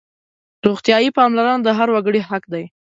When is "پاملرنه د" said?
1.17-1.69